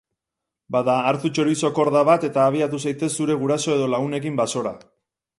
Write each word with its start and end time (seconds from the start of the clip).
Bada, 0.75 0.93
hartu 1.09 1.29
txorizo-korda 1.37 2.01
bat 2.07 2.25
eta 2.29 2.45
abiatu 2.51 2.79
zaitez 2.87 3.09
zure 3.21 3.35
guraso 3.43 3.75
edo 3.75 3.91
lagunekin 3.95 4.41
basora! 4.41 4.73